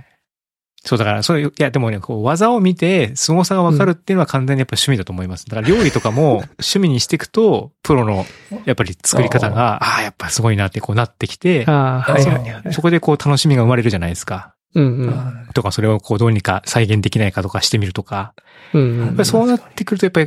[0.86, 5.46] そう、だから、それ、いや、でもね、こう、技を見て、凄さがわかるっていうのは完全にやっぱ趣味だと思います。
[5.46, 8.26] だから、料理とかも趣味にしていくと、プロの、
[8.66, 12.72] やっぱり作り方が、ああー、やっぱすごいなってこうなってきて、ああ、はいはいはい。
[12.74, 14.54] そこでこう楽しみが生まれるじゃないですか。
[14.74, 15.10] うんうん。
[15.10, 18.34] あとか、それをこうどうにか再現できないかとかしてみるとか。
[18.74, 20.26] うんうんそうなってくると、やっぱり、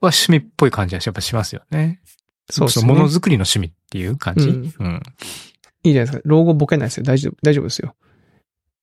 [0.00, 2.00] は趣味っぽい感じはやっぱしますよね。
[2.50, 2.86] そうですね。
[2.86, 4.48] ものづくりの趣味っていう感じ？
[4.48, 5.02] うんうん。
[5.84, 6.22] いいじゃないですか。
[6.24, 7.04] 老後ボケないですよ。
[7.04, 7.94] 大丈夫、大丈夫ですよ。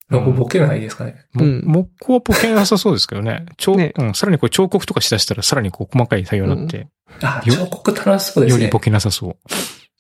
[0.10, 1.26] ロゴボケないですかね。
[1.34, 3.45] もうん木工はポケなさそうですけどね。
[3.58, 6.88] 彫ねうん、さらにこう彫刻とかしだしたらさらにこう細かい作業になって、
[7.22, 8.62] あ、よ彫刻楽しそうですね。
[8.63, 9.38] よりボケなさそ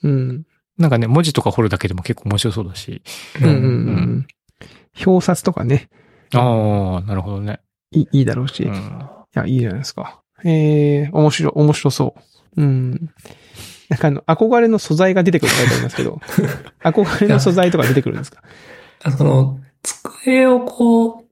[0.01, 0.07] う。
[0.07, 0.43] うん。
[0.77, 3.01] なんかね、文字とか彫るだけでも結構面白そうだし。
[3.41, 4.27] うんうんうん。
[5.05, 5.89] 表札とかね、
[6.33, 7.59] ああ、なるほどね。
[7.91, 8.63] いいいいだろうし。
[8.63, 9.03] いうん。
[9.33, 10.21] や、いいじゃないですか。
[10.43, 12.15] ええ面白い、面白そ
[12.55, 12.61] う。
[12.61, 13.09] うん。
[13.89, 16.21] なんかあの、憧れの素材が出てくるって書いてありますけど、
[16.83, 18.41] 憧れの素材とか出てくるんですか？
[19.03, 21.25] あその、机をこう、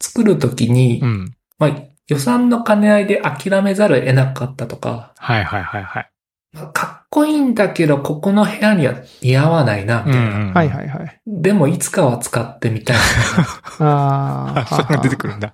[0.00, 1.36] 作るときに、うん。
[1.58, 6.10] まあ、予算の兼ね合いで諦めざるを得なかったとか、はいはいはいはい。
[6.52, 10.38] まあ、かっこいいんだけど、ここの部屋には似合わないな、みたいな。
[10.38, 11.20] うんはいはいはい。
[11.26, 12.96] でも、いつかは使ってみたい
[13.80, 14.60] ああ。
[14.60, 15.52] あ、 それが出てくるんだ。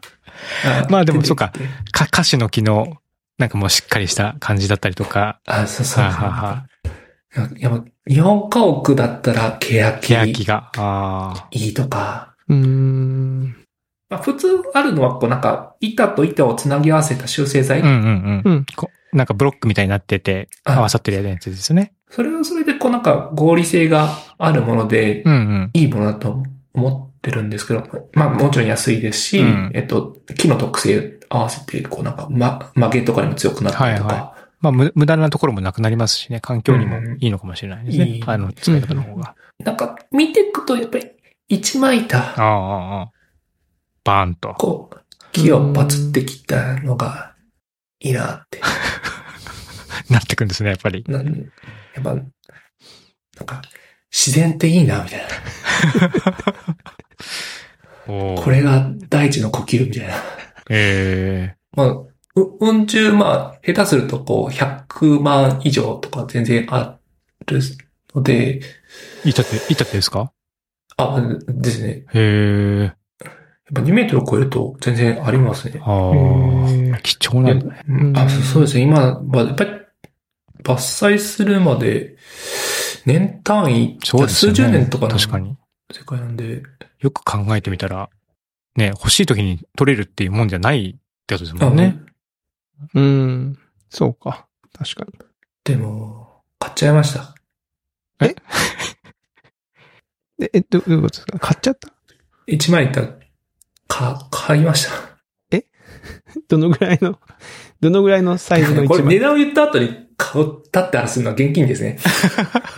[0.65, 0.87] な。
[0.91, 1.53] まあでもそうか
[1.95, 2.99] 歌詞の機能、
[3.39, 6.21] なんかもうしっかりした感じだったりとか、あ、そうそうはそう。
[6.21, 6.67] いはいは
[7.35, 10.01] やっぱ、日本家屋だったら、欅。
[10.01, 10.71] 欅が。
[10.77, 11.49] ああ。
[11.51, 12.35] いいとか。
[12.49, 13.57] うーん。
[14.11, 17.81] まあ、普通あるのは、こうなんか、板と板をつなぎ合わせた修正剤。
[17.81, 18.43] うんうんうん。
[18.45, 21.93] うんこうなんかブロックみたいになってて、あ合わさってるやつですね。
[22.09, 25.71] それはそれで、こうなんか、合理性があるものでう、んうん。
[25.75, 26.43] いいものだと
[26.73, 38.05] 思ってるんですけど、まあ、もちろん安いですし、うんえっと、木の特性合わせて、こうなんか、ま、曲げとかにも強くなったりとか、はいまあ、む無駄なところもなくなりますしね、環境にもいいのかもしれないですね。
[38.07, 39.35] いいあの、使い方の方が。
[39.59, 41.11] なんか、見ていくと、やっぱり、
[41.49, 43.11] 一枚板、ああ、ああ、
[44.05, 44.55] バーンと。
[44.55, 44.97] こう、
[45.33, 47.35] 木をバツって切ったのが、
[47.99, 48.61] いいなって。
[50.09, 51.05] なってくんですね、やっぱり。
[51.09, 51.33] なんや
[52.01, 52.27] っぱ、なん
[53.45, 53.63] か、
[54.13, 55.23] 自然っていいな、みたい
[58.07, 58.43] おな。
[58.43, 60.15] これが大地の呼吸みたいな。
[60.71, 66.99] えまあ、う、うん十、まあ、下手するとこう、100万以上とか全然あ
[67.47, 67.61] る
[68.15, 68.61] ので、え
[69.25, 70.33] 板って、板ってですか？
[70.97, 71.89] あ、ですね。
[71.89, 72.85] へえ。
[72.85, 72.91] や
[73.29, 73.33] っ
[73.75, 75.81] ぱ2メートル超えると全然ありますね。
[75.83, 76.13] あ
[76.67, 76.99] へあ。
[77.03, 78.29] 貴重なんだね。
[78.29, 78.83] そうそうですね。
[78.83, 79.71] 今は、やっぱり、
[80.63, 80.75] 伐
[81.15, 82.17] 採するまで、
[83.07, 84.29] 年単位、ね。
[84.29, 85.57] 数十年とかの確かに。
[85.93, 86.63] 世界なんで、
[87.01, 88.11] よく考えてみたら、
[88.77, 90.95] ね、欲しい時に取れるっていうもんじゃないっ
[91.27, 91.99] てことですもんね。
[92.95, 93.59] うん。
[93.91, 94.47] そうか。
[94.77, 95.13] 確かに。
[95.65, 97.35] でも、買っちゃいました。
[100.39, 101.39] で、 え、どどういうことですか？
[101.39, 101.89] 買っちゃった
[102.49, 103.03] ？1枚板、
[103.89, 104.93] か、買いました。
[106.49, 107.19] どのぐらいの、
[107.81, 109.15] どのぐらいのサイズの これ一枚？
[109.17, 111.99] 値段を言った後に買ったって話するのは現金ですね。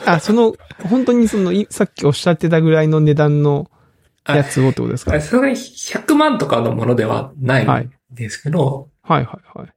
[0.04, 3.70] あ、その、本当にその、いさっきおっしゃってたぐらいの値段の
[4.26, 5.14] やつをってことですか？
[5.14, 9.68] あそれ100万とかのものではないはいんですけど、はいはいはい。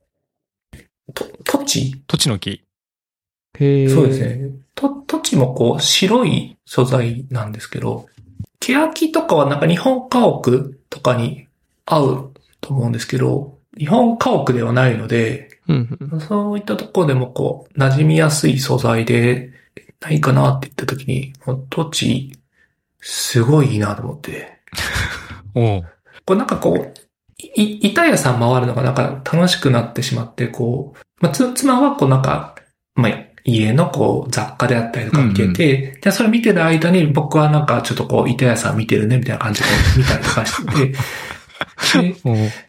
[1.13, 2.02] と土地？
[2.08, 2.63] 土地の木。
[3.60, 3.89] へえ。
[3.89, 4.20] そうです。
[4.22, 4.50] ね。
[4.76, 8.08] と、土地もこう白い素材なんですけど、
[8.60, 11.48] 欅とかはなんか日本家屋とかに
[11.86, 16.22] 合うと思うんですけど、日本家屋ではないので、うんうん。
[16.22, 19.52] そういったところでもこう、馴染みやすい素材で
[20.02, 22.32] ないかなって言った時に、もう土地、
[23.00, 24.60] すごいいいなと思って。
[25.56, 25.86] おう
[26.26, 26.93] これなんかこう、
[27.38, 32.56] い、板屋さん回るのがなんか楽しくなってしまって、こう、まあ、つ、妻はこうなんか、
[32.95, 42.15] まあ、家のこう雑貨であったりとか見てて、で、それ見てる間に僕はなんかちょっとこう、板屋さん見てるねみたいな感じで見たりとかして て、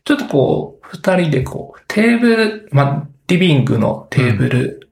[0.04, 4.90] ちょっとこう、二人でこう、テーブル、まあ、リビングのテーブル、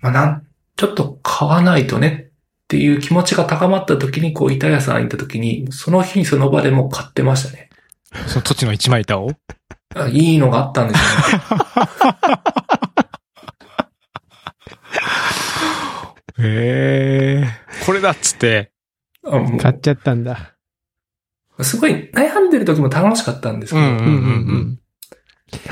[0.00, 0.42] まあ、なん、
[0.76, 7.65] ちょっと買わないとねっていう気持ちが高まった時に、こう、板屋さん行った時に、その日にその場でもう買ってましたね。
[8.28, 9.30] その土地の一枚板を？
[9.94, 11.42] あいいのがあったんですよね。
[16.48, 17.46] へえ。
[17.86, 18.72] これだっつって。
[19.24, 20.54] あも買っちゃったんだ。
[21.58, 24.78] うすごい悩んでる時も楽しかったんですけど、うんうんうんうん。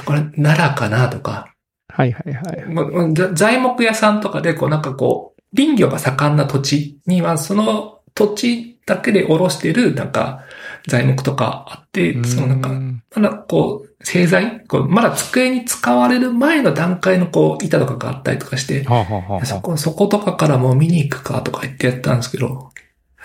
[0.05, 1.55] これ奈良かなとか、
[1.89, 2.65] はいはいはい。
[2.67, 10.41] ままざ材木屋さんとかで、こうなんかこう、林業が盛んな土地には、その土地だけでおろしてる、なんか、
[10.87, 12.71] 材木とかあって、そのなんか、
[13.17, 22.71] まだこう、製材こうまだ机に使われる前の段階のこう、板とかがあったりとかして、はあ、はあはあはそこ、そことかからもう見に行くかとか言ってやったんですけど、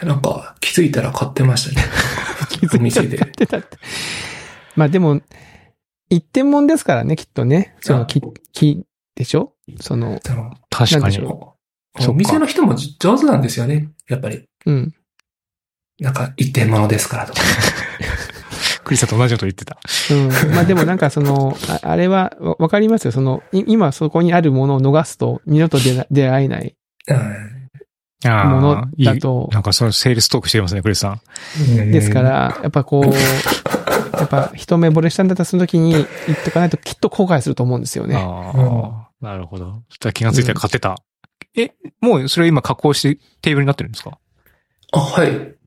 [0.03, 1.85] なんか気づいたら買ってましたね。
[2.49, 3.77] 気づいちゃお店でってたって。
[4.75, 5.21] まあでも、
[6.09, 7.75] 一点物ですからね、きっとね。
[7.81, 8.21] その木、
[8.53, 9.53] 木でしょ？
[9.81, 10.19] その、
[10.69, 13.89] 確かにお店の人も上手なんですよね。
[14.07, 14.43] やっぱり。
[14.65, 14.93] うん。
[15.99, 17.41] なんか一点物ですからとか。
[18.83, 19.77] クリスタと同じこと言ってた。
[20.11, 20.29] うん。
[20.55, 23.11] まあでもなんかその、ああれはわわかりますよ。
[23.11, 26.75] その、い今そこにあるものを逃すと二度と出な 出会えない
[27.07, 27.59] うん
[28.25, 31.91] あものいいだとなんかそのセールストークしてますね、クリスさん。
[31.91, 33.05] ですか、ら、やっぱこう、
[34.17, 36.05] やっぱ一目惚れしたんだったらその時に言っ
[36.43, 38.15] とかないときっと後悔すると思うんですよね。
[38.17, 39.83] ああ、なるほど。
[39.89, 40.97] そしたら気がついたら買ってた。
[41.55, 44.17] え、もうそれ今加工してテーブルになってるんですか？
[44.91, 45.58] あ、はい。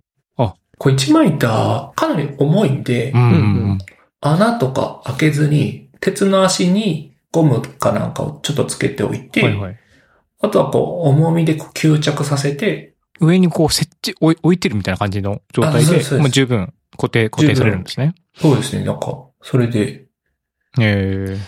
[0.83, 3.25] あ、これ一枚板、かなり重いんで、うんう
[3.75, 3.79] ん。
[4.21, 9.79] 穴とか開けずに、鉄の足にゴムかなんかをちょっとつけておいて、はいはい。
[10.41, 18.15] あとはこう、重みでこう吸着させて、上にこう設置、置い置いてるみたいな感じの状態ででもう十分固定、固定されるんですね。
[18.37, 20.07] そうですね、なんか、それで、
[20.81, 21.39] え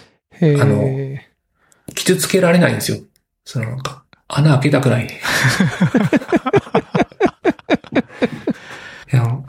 [0.40, 0.60] へえ。
[0.60, 1.18] あの
[1.94, 2.98] 傷つけられないんですよ。
[3.44, 5.08] そのなんか、穴開けたくない。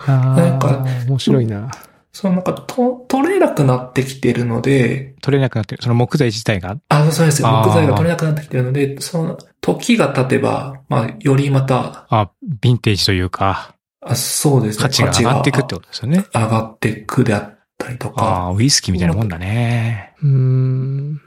[0.07, 1.71] なんかあ、面白いな。
[2.11, 5.83] そのなんか、と、取れなくなってきてるので、ー、取れなくなってる。
[5.83, 6.77] その木材自体が？
[6.87, 14.83] あ、そうです木材が取れなくなってきてるので、その、時が経てば、まあ、よりまた、あ、ヴィンテージというか、あそうですね。
[14.83, 16.25] 価値が上がっていくってことですよね。
[16.33, 20.13] 上がっていくであったりとか、ああ、ウイスキーみたいなもんだね。
[20.21, 21.21] うーん。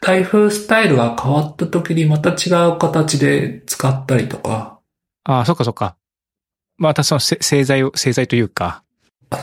[0.00, 4.80] 台風スタイルが変わった時にまた違う形で使ったりとか、
[5.24, 5.94] ああ、そっかそっか。
[6.82, 8.82] またそのせ製材を、製材というか、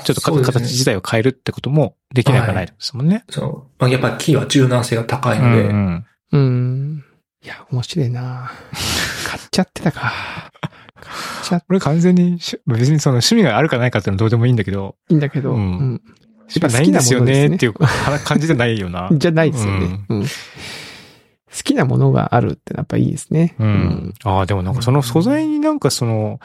[0.04, 3.23] ちょっと形自体を変えるってこともできなくはないですもんね。
[3.30, 7.04] その、まあ、やっぱり木は柔軟性が高いので、うんうんうーん。
[7.43, 8.52] いや、面白いな。
[9.25, 10.13] 買っちゃってたか。
[10.62, 16.02] 買っちゃっこれ完全にし、別にその趣味があるかないかっていうのはどうでもいいんだけど、いいんだけど、ううんん。
[16.54, 19.10] 趣味ないんですよねっていう感じじゃないよな。
[19.12, 20.02] じゃないですよね。
[20.10, 20.23] うん。
[20.23, 20.28] 好
[21.63, 23.56] きなものがあるってやっぱいいですね。
[23.60, 24.13] うん。
[24.23, 26.39] ああ、でもなんかその素材になんかその、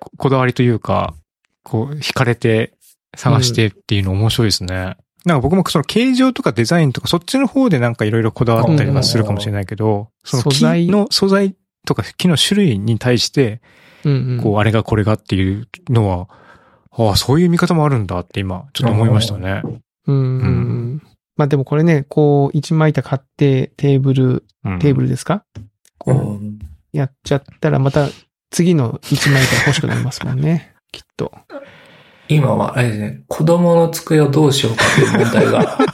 [0.00, 1.14] ここだわりというか、
[1.62, 2.72] こう、惹かれて
[3.16, 4.96] 探してっていうの面白いですね。
[5.26, 11.54] なんか僕もその形状とかデザインとかそっちの方でなんかいろいろこだわったりはするかもしれないけど、その木素材の素材
[11.86, 13.60] とか木の種類に対して、
[14.04, 14.40] うんうん。
[14.42, 16.28] こう、あれがこれがっていうのは、
[16.92, 19.62] ああ、そういう見方もあるんだって今、ちょっと思いましたね。
[20.06, 21.02] うんうんうん。
[21.36, 25.44] まあでもこれね、こう、一枚板買ってテーブル、うんテーブルですか？
[25.98, 26.58] こう、うん
[26.92, 28.08] やっちゃったらまた
[28.50, 30.74] 次の一枚板欲しくなりますもんね。
[30.92, 31.32] きっと。
[32.28, 35.78] 今はあれですね、子供の机をどうしようかという問題が。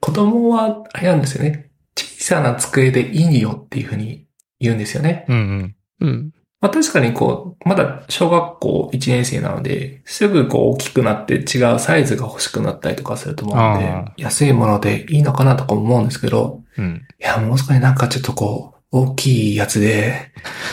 [0.00, 1.70] 子供は、あれなんですよね。
[1.96, 4.26] 小さな机でいいよっていうふうに
[4.60, 5.24] 言うんですよね。
[5.28, 6.08] うんうん。
[6.08, 6.30] うん。
[6.60, 17.02] まあ確かにこう、まだ小学校1年生なので、すぐこう大きくなって違うサイズが欲しくなったりとかすると思うのあで、安いものでいいのかなとか思うんですけど、うん。
[17.20, 20.30] いや、もう少しなんかちょっとこう、大きいやつで、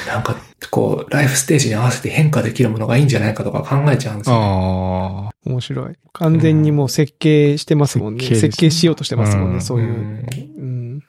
[0.08, 0.36] なんか
[0.70, 4.42] こう、ライフステージに合わせて変化できるものがいいんじゃないかとか考えちゃうんですよ、ね。
[4.42, 5.50] ああ。
[5.50, 5.96] 面白い。
[6.12, 8.20] 完全にもう設計してますもんね。
[8.20, 9.92] 設計ですね設計しようとしてますもんね、うんそういうう。
[9.92, 10.26] ん
[10.58, 10.66] う
[10.98, 11.04] ん。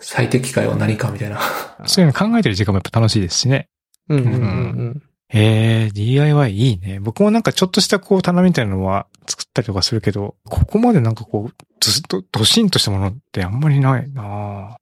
[0.00, 1.40] 最適解は何かみたいな。
[1.86, 3.68] そういうの考えてる時間もやっぱ楽しいですしね。
[4.08, 5.02] うんうんうん
[5.34, 7.00] ええ DIY いいね。
[7.00, 14.76] 僕もなんかちょっとしたこう棚みたいなのは作ったりとかするけど、ここまでなんかこう、ずっとドシンとしたものってあんまりないな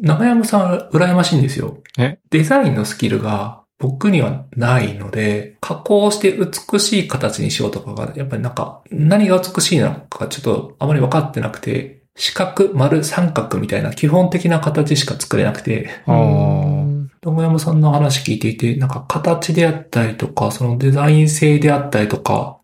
[0.00, 1.78] 長山さんは羨ましいんですよ。
[1.96, 2.18] え？
[2.30, 16.87] デザインのスキルが僕にはないので、加工して美しい形にしようとかが、やっぱりなんか、何が美しいのかちょっとあまり分かってなくて、四角、丸、三角みたいな基本的な形しか作れなくて、うん。
[17.20, 22.58] 友山さんの話聞いていて、なんか形であったりとか、そのデザイン性であったりとか、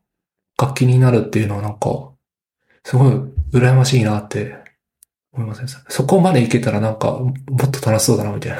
[0.57, 2.11] が気になるっていうのはなんか、
[2.85, 3.13] すごい
[3.53, 4.57] 羨ましいなって
[5.33, 7.35] 思いません、そこまでいけたらなんか、も
[7.67, 8.59] っと楽しそうだな、みたいな。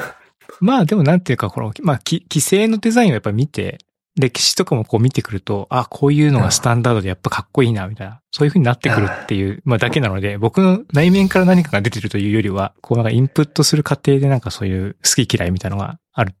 [0.59, 3.79] まあでもなんていうか、この、まあ、規制のデザインをやっぱ見て、
[4.17, 8.21] 歴史とかもこう見てくると、あ、こういうのがスタンダードでやっぱかっこいいな、みたいな。
[8.31, 16.33] そういう風になってくるっていう、まあだけなので、僕の内面から何かが出てるというよりは、こうなんかインプットする過程でなんかそういう好き嫌いみたいなのがある、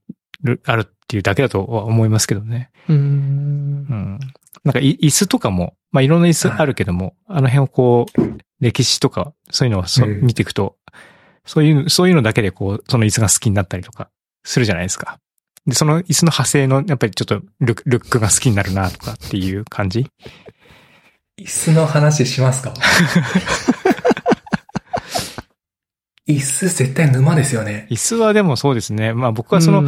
[0.65, 2.71] あるっていうだけだとは思いますけどね。
[2.87, 4.19] うんうん。
[4.63, 8.21] なんかい椅子とかも、まあいろんな椅子あるけども、あの辺をこう、
[8.61, 10.77] 歴史とか、そういうのをそうん見ていくと、
[11.45, 14.09] そういう、そういうのだけでこう、その椅子が好きになったりとか
[14.43, 15.19] するじゃないですか。
[15.67, 20.07] で、その椅子の派生の、やっぱりちょっとルックが好きになるなとかっていう感じ？
[21.37, 22.73] 椅子の話しますか？
[26.27, 27.87] 椅子絶対沼ですよね。
[27.91, 29.13] 椅子はでもそうですね。
[29.13, 29.83] まあ僕はその、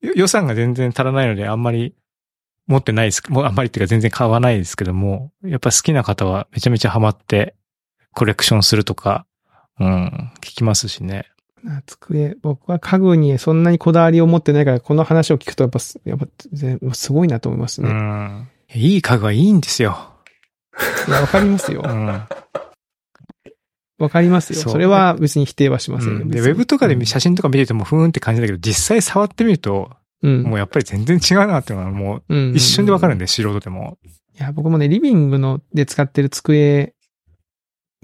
[0.00, 1.94] 予算が全然足らないのであんまり
[2.66, 3.22] 持ってないです。
[3.28, 7.54] もうあんまりっていうか全然買わないですけども、やっぱ好きな方はめちゃめちゃハマって
[8.12, 9.26] コレクションするとか、
[9.80, 11.31] うん、聞きますしね。
[11.86, 17.92] 机、僕は家具にそんなにこだわりを持ってないから、この話を聞くとやっぱす、やっぱ全すごいなと思いますうね。
[17.92, 18.48] ん。
[18.74, 19.96] いい家具はいいんですよ。
[21.08, 21.88] いや、わかりますよう。
[21.88, 22.06] ん。
[23.98, 24.58] わかりますよ。
[24.58, 26.16] それは別に否定はしませんよ。
[26.22, 29.90] うんで、ウェブとかで写真とか見ててもふーんって感じだけど、実際触ってみると、
[30.22, 30.42] うん。
[30.42, 33.98] もうやっぱり全然違うなっていうのはもううん一瞬でわかるんで、素人でも。
[34.38, 36.94] いや、僕もね、リビングので使ってる机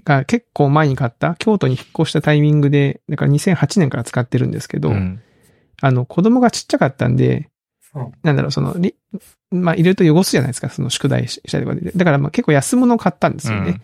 [0.09, 5.21] が結構前に買った、京都に引っ越したタイミングで、だから2008年から使ってるんですけど、うん。
[5.81, 7.49] あの、子供がちっちゃかったんで、
[7.95, 8.95] うんなんだろう、その、リ
[9.51, 11.91] まあ、入れると汚すじゃないですか、その宿題したりとかで。
[11.95, 13.81] だから、まあ、結構安物を買ったんですよね。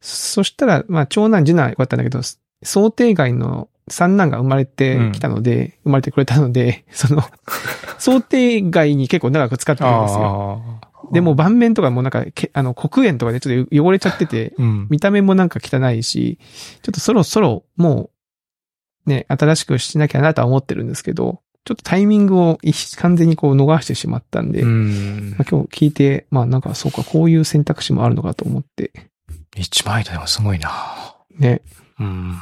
[0.00, 2.20] そしたら、まあ、長男、次男は良かったんだけど、
[2.62, 7.22] 想定外の三男が生まれてきたので、生まれてくれたので、その、
[7.98, 10.80] 想定外に結構長く使ってるんですよ。
[11.12, 14.86] でも盤面とかもなんか、けあの、黒煙とかでちょっと汚れちゃってて、うん。
[14.90, 16.38] 見た目もなんか汚いし、
[16.82, 18.10] ちょっとそろそろも
[19.06, 25.44] う、ね、新しくしなきゃなとは思ってるんですけど、ちょっとタイミングを一完全にこう逃してしまったんで、うまんあ、。
[25.48, 28.92] 今日聞いて、まあなんかそうか、こういう選択肢もあるのかと思って、
[29.56, 30.70] 一枚でもすごいな。
[31.38, 31.62] ね。
[32.00, 32.36] うん。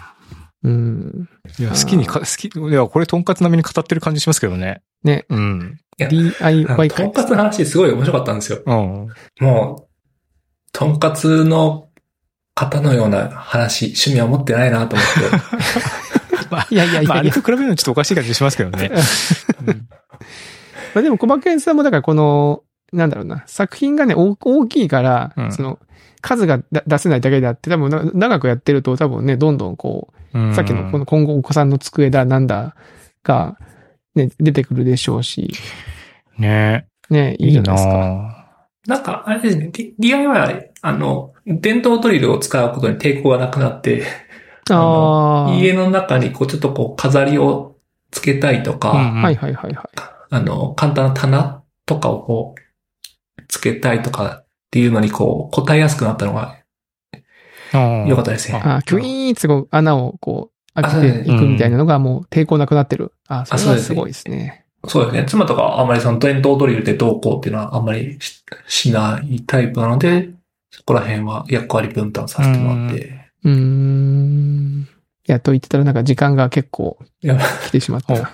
[0.63, 1.29] うん。
[1.59, 4.83] いや、好きにか、好き、いや、これ、とんかつ並みに語ってる感じしますけどね。
[5.05, 5.25] ね。
[5.31, 5.79] うん。
[6.01, 8.63] いや DIY とんかつの話すごい面白かったんですよ。
[8.65, 9.09] うん。
[9.41, 9.89] もう、
[10.73, 11.89] とんかつの
[12.55, 15.09] 方のような話、趣味は持ってないなと思っ
[16.69, 16.75] て。
[16.75, 17.41] いやいやいまあ、あやいやれと。
[17.43, 18.91] 比べるのはちょっとおかしい感じしますけどね。
[19.67, 19.89] うん
[20.95, 25.79] まあでも、小馬健さんもだからこの、なんだろうな、作品がね、大大きいから、うんその、
[26.21, 32.75] 数がだ出せないだけであって、多分な長くやってると多分ね、どんどんこう、さっきのこの今後お子さんの机だなんだ
[33.23, 33.57] が、
[34.27, 35.53] ね、出てくるでしょうし、
[36.39, 38.47] ねね、いいないですか。
[38.87, 44.05] ななんか、あれですね、D- DIY、あの、電動ドリルを使うことに抵抗がなくなって、
[44.71, 45.55] ああ。
[45.55, 47.77] 家の中にこうちょっとこう飾りを
[48.11, 49.87] つけたいとか、うんはいはいはいはい。
[50.31, 56.61] あの、簡単な棚とかをこう、つけたいとかっていうのにこう、答えやすくなったのが
[57.73, 58.61] うん良かったですね。
[58.65, 63.13] あーキュイーンってこう穴をこう、開けていくみたいなのがもう抵抗なくなってる。
[63.29, 64.65] あー、それはすごいですね。
[64.87, 65.25] そうですね。
[65.27, 70.31] 妻とかあんまりその電動ドリルでどうこうっていうのはあんまりししないタイプなので、
[70.71, 73.31] そこら辺は役割分担させてもらって。
[73.45, 74.89] うーん。
[75.29, 78.31] いや、と言ってたらなんか時間が結構来てしまっおた。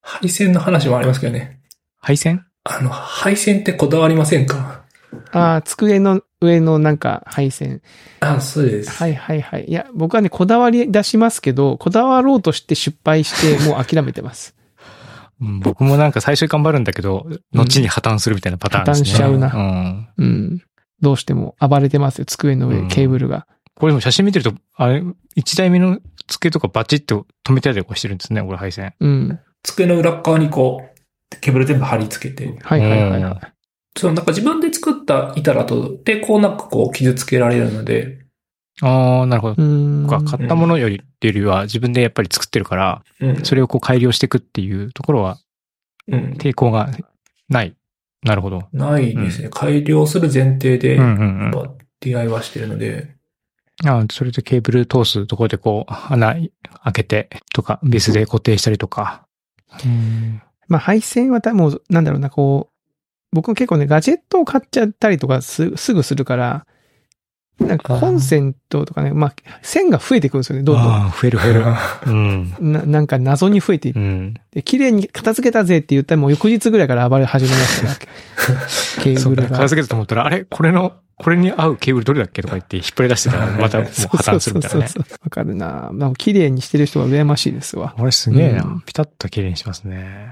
[0.00, 1.60] 配線の話もありますけどね。
[1.98, 2.44] 配線？
[2.64, 4.81] あの、配線ってこだわりませんか？
[5.32, 7.82] ああ、机の上のなんか配線。
[8.20, 8.90] あ、そうです。
[8.90, 9.64] はいはいはい。
[9.66, 14.54] いや、僕はね、こだわり出しますけど、こだわろうとして失敗して、 もう諦めてます。
[15.40, 19.10] うん僕もなんか最初頑張るんだけど、後に破綻するみたいなパターンですね。
[19.10, 20.08] 破綻しちゃうなうん。
[20.18, 20.62] うん。
[21.00, 23.46] どうしても暴れてますよ、机の上、うんケーブルが。
[23.74, 25.02] これでも写真見てると、あれ、
[25.34, 25.98] 一台目の
[26.28, 28.94] 付けとかバチッと止めてあったりとかしてるんですね、これ配線。
[29.00, 29.40] うん。
[29.64, 30.92] 机の裏側にこう、
[31.40, 33.51] ケーブル全部貼り付けて、はいはいはいはい。
[33.96, 38.22] そのなんか自分で作った板だと抵抗なくこう傷つけられるので、
[38.80, 39.56] ああ、なるほど。
[40.26, 43.44] 買ったものよりっていうよりは自分でやっぱり作ってるから、うん。
[43.44, 45.38] それをこう改良していくっていうところは
[46.08, 46.32] うん。
[46.38, 46.90] 抵抗が
[47.48, 47.76] ない。
[48.22, 48.68] なるほど。
[48.72, 49.50] ないですね。
[49.50, 51.50] 改良する前提で、うんうんうん。
[51.50, 51.70] まあ
[52.00, 53.14] DIY してるので、
[53.84, 59.26] ああそれでケーブル通すところでこう、穴開けてとか、ビスで固定したりとか。
[59.84, 62.71] うんまあ配線は多分、なんだろうな、こう、
[63.32, 66.66] 僕も結構ね、ガジェットを買っちゃったりとかすすぐするから、
[67.60, 70.92] なんかコンセントとかね、まあ、線が増えてくるんですよね、どんどん。
[70.92, 71.64] ああ、増える増える。
[72.06, 72.54] うん。
[72.60, 74.34] ななんか謎に増えていっうん。
[74.50, 78.12] て、綺麗に片付けたぜって言ったらもう翌日ぐらいから暴れ始めましたか
[78.52, 78.60] ら、
[79.04, 79.50] ケーブルが。
[79.50, 80.44] 片付けたと思ったら、あれ？
[80.44, 84.88] これの、これに合うケーブルどれだっけとか言って引っ張り出してたら、またもう破綻するみたいなね。
[84.88, 87.94] そうそうそうそうわかるななんか綺麗にしてる人は羨ましいですわ。
[87.96, 88.64] これすげえな。
[88.64, 90.26] うんピタッと綺麗にしますね。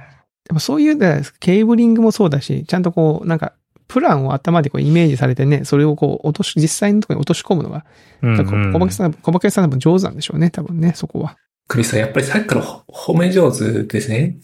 [0.51, 3.53] でもそういう、ねケーブリングもそうだし、ちゃんとこう、なんか、
[3.87, 7.85] プランを頭でこうイメージされてね、それをこう落とし、実際のところに落とし込むのが、
[8.21, 11.37] うん、なんか小馬さん、小馬さん多分上手なんでしょうね、多分ね、そこは。
[11.69, 14.39] クリスさん、やっぱりさっきからほ褒め上手ですね。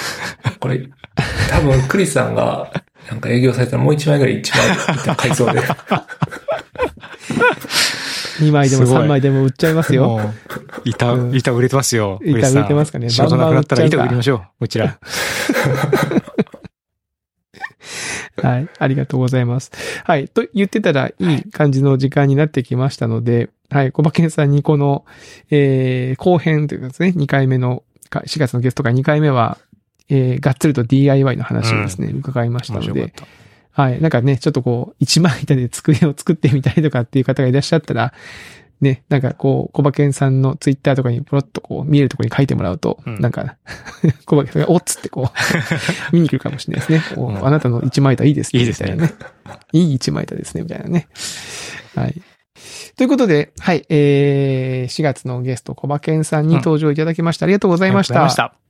[0.60, 0.90] これ、
[1.48, 2.70] 多分クリスさんが、
[3.08, 4.60] なんか営業されたらもう一枚ぐらい一枚
[4.98, 5.62] 板買いそうで。
[8.40, 10.20] 2枚でもすごい3枚でも売っちゃいますよ。
[10.86, 12.20] 板、うん板売れてますよ。
[12.22, 14.64] 板売れてますかね仕事なくなったら板売りましょう。
[14.64, 14.98] うちら。
[18.42, 18.68] はい。
[18.78, 19.72] ありがとうございます。
[20.04, 20.28] はい。
[20.28, 23.92] と言ってたらいい感じの時間になってきましたので、はい。
[23.92, 25.04] 小馬健さんにこの、
[25.50, 29.58] えー、後編というかですね、2回目の、か4月のゲスト会2回目は、
[30.08, 33.12] えー、がっつりと DIY の話をですね、伺いましたので。
[33.72, 34.00] はい。
[34.00, 38.12] なんかね、ちょっとこう、一枚板で机を作ってみたいとかっていう方がいらっしゃったら、
[38.80, 43.56] ね、なんかこう、小馬健さんのツイッターとかにポロッとこう、見えるところに書いてもらうと、うんなんか、
[44.26, 45.30] 小馬健さんがおっつってこう、
[46.14, 47.16] 見に来るかもしれないですね。
[47.16, 48.60] おうんあなたの一枚板いいですね。
[48.60, 49.12] いいですねいなね。
[49.72, 51.08] いい一枚板ですね、みたいなね。
[51.94, 52.22] はい。
[52.96, 57.44] ということで、はい、えー、4月のゲスト、小馬健さんに登場いただきました。
[57.44, 58.14] ありがとうございました。
[58.14, 58.66] ありがとうございました。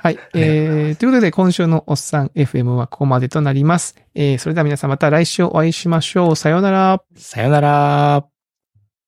[0.00, 0.18] はい。
[0.34, 3.96] えー、ということで、今週のおっさん FM はここまでとなります。
[4.14, 6.36] えー、それでは皆さんまた来週お会いしましょう。
[6.36, 7.02] さようなら。
[7.16, 8.37] さよなら。